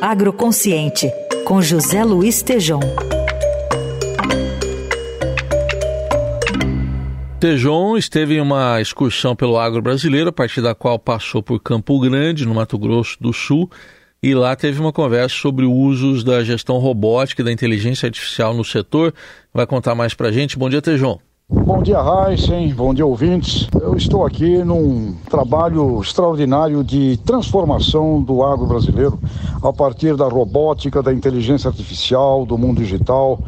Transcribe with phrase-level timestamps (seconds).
[0.00, 1.10] Agroconsciente,
[1.46, 2.80] com José Luiz Tejom.
[7.40, 11.98] Tejon esteve em uma excursão pelo agro brasileiro, a partir da qual passou por Campo
[11.98, 13.70] Grande, no Mato Grosso do Sul,
[14.22, 18.64] e lá teve uma conversa sobre usos da gestão robótica e da inteligência artificial no
[18.64, 19.14] setor.
[19.52, 20.58] Vai contar mais para gente.
[20.58, 21.18] Bom dia, Tejon.
[21.48, 22.74] Bom dia, Heisen.
[22.74, 23.68] Bom dia, ouvintes.
[23.80, 29.16] Eu estou aqui num trabalho extraordinário de transformação do agro brasileiro
[29.62, 33.38] a partir da robótica, da inteligência artificial, do mundo digital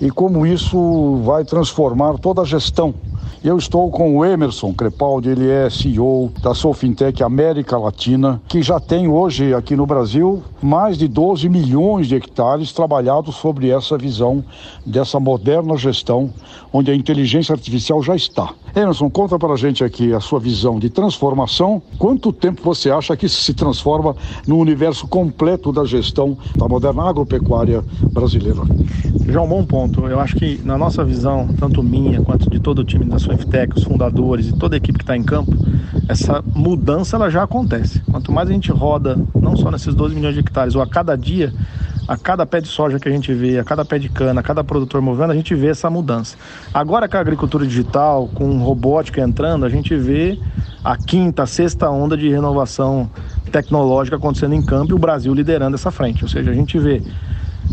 [0.00, 2.94] e como isso vai transformar toda a gestão
[3.42, 8.80] eu estou com o Emerson Crepaldi, ele é CEO da Sofintech América Latina, que já
[8.80, 14.44] tem hoje aqui no Brasil mais de 12 milhões de hectares trabalhados sobre essa visão
[14.86, 16.30] dessa moderna gestão,
[16.72, 18.54] onde a inteligência artificial já está.
[18.74, 21.80] Emerson, conta para a gente aqui a sua visão de transformação.
[21.96, 24.16] Quanto tempo você acha que isso se transforma
[24.48, 28.62] no universo completo da gestão da moderna agropecuária brasileira?
[29.28, 30.06] Já um bom ponto.
[30.08, 33.76] Eu acho que na nossa visão, tanto minha quanto de todo o time da Swiftech,
[33.76, 35.52] os fundadores e toda a equipe que está em campo,
[36.08, 38.00] essa mudança ela já acontece.
[38.10, 41.16] Quanto mais a gente roda, não só nesses 12 milhões de hectares, ou a cada
[41.16, 41.52] dia,
[42.06, 44.42] a cada pé de soja que a gente vê, a cada pé de cana, a
[44.42, 46.36] cada produtor movendo, a gente vê essa mudança.
[46.72, 50.38] Agora com a agricultura digital, com robótica entrando, a gente vê
[50.82, 53.08] a quinta, a sexta onda de renovação
[53.50, 56.24] tecnológica acontecendo em campo e o Brasil liderando essa frente.
[56.24, 57.02] Ou seja, a gente vê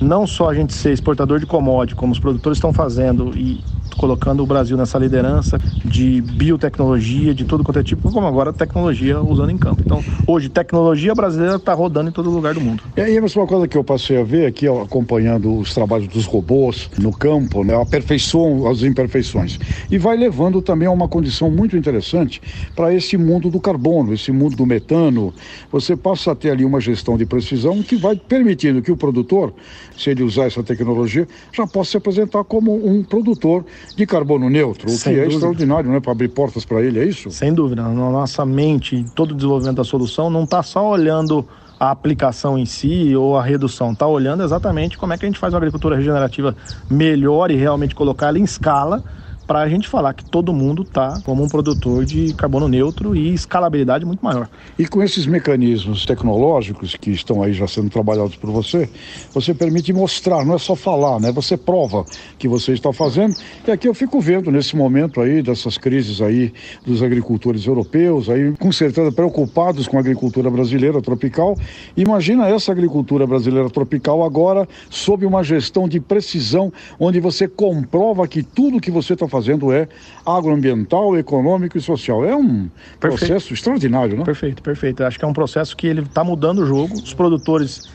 [0.00, 3.62] não só a gente ser exportador de commodity, como os produtores estão fazendo, e
[3.94, 9.20] colocando o Brasil nessa liderança de biotecnologia, de todo quanto é tipo, como agora tecnologia
[9.20, 9.82] usando em campo.
[9.84, 12.82] Então, hoje, tecnologia brasileira está rodando em todo lugar do mundo.
[12.96, 16.08] E aí, mas uma coisa que eu passei a ver aqui, ó, acompanhando os trabalhos
[16.08, 19.58] dos robôs no campo, né, aperfeiçoam as imperfeições.
[19.90, 22.40] E vai levando também a uma condição muito interessante
[22.74, 25.34] para esse mundo do carbono, esse mundo do metano.
[25.70, 29.52] Você passa a ter ali uma gestão de precisão que vai permitindo que o produtor,
[29.96, 33.64] se ele usar essa tecnologia, já possa se apresentar como um produtor
[33.96, 35.34] de carbono neutro, Sem o que é dúvida.
[35.34, 36.00] extraordinário, né?
[36.00, 37.30] Para abrir portas para ele, é isso?
[37.30, 37.82] Sem dúvida.
[37.82, 41.46] Na nossa mente, todo o desenvolvimento da solução não está só olhando
[41.78, 45.38] a aplicação em si ou a redução, está olhando exatamente como é que a gente
[45.38, 46.56] faz uma agricultura regenerativa
[46.88, 49.02] melhor e realmente colocar ela em escala
[49.46, 53.34] para a gente falar que todo mundo está como um produtor de carbono neutro e
[53.34, 54.48] escalabilidade muito maior.
[54.78, 58.88] E com esses mecanismos tecnológicos que estão aí já sendo trabalhados por você,
[59.32, 61.30] você permite mostrar, não é só falar, né?
[61.32, 62.06] Você prova
[62.38, 63.36] que você está fazendo.
[63.66, 66.52] E aqui eu fico vendo nesse momento aí dessas crises aí
[66.84, 71.56] dos agricultores europeus, aí com certeza preocupados com a agricultura brasileira tropical.
[71.96, 78.42] Imagina essa agricultura brasileira tropical agora sob uma gestão de precisão, onde você comprova que
[78.42, 79.88] tudo que você está fazendo é
[80.24, 82.24] agroambiental, econômico e social.
[82.24, 83.18] É um perfeito.
[83.18, 84.24] processo extraordinário, né?
[84.24, 85.02] Perfeito, perfeito.
[85.02, 86.94] Acho que é um processo que ele está mudando o jogo.
[86.94, 87.90] Os produtores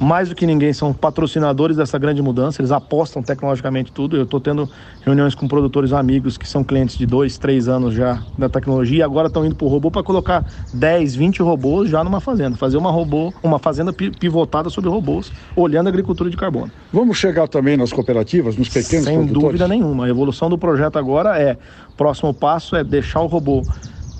[0.00, 4.16] mais do que ninguém, são patrocinadores dessa grande mudança, eles apostam tecnologicamente tudo.
[4.16, 4.70] Eu estou tendo
[5.00, 9.02] reuniões com produtores amigos que são clientes de dois, três anos já da tecnologia e
[9.02, 12.76] agora estão indo para o robô para colocar 10, 20 robôs já numa fazenda, fazer
[12.76, 16.70] uma robô, uma fazenda pivotada sobre robôs, olhando a agricultura de carbono.
[16.92, 19.26] Vamos chegar também nas cooperativas, nos pequenos Sem produtores?
[19.32, 20.06] Sem dúvida nenhuma.
[20.06, 21.58] A evolução do projeto agora é,
[21.96, 23.66] próximo passo é deixar o robô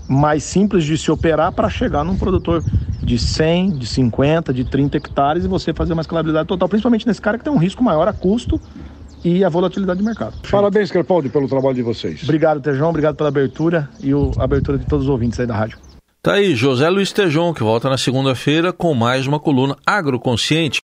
[0.08, 2.64] mais simples de se operar para chegar num produtor
[3.02, 7.20] de 100, de 50, de 30 hectares e você fazer uma escalabilidade total, principalmente nesse
[7.20, 8.60] cara que tem um risco maior a custo
[9.24, 10.34] e a volatilidade do mercado.
[10.50, 12.22] Parabéns, Crepaldi, pelo trabalho de vocês.
[12.22, 15.78] Obrigado, Tejão, obrigado pela abertura e a abertura de todos os ouvintes aí da rádio.
[16.20, 20.76] Tá aí, José Luiz Tejon, que volta na segunda-feira com mais uma coluna agroconsciente.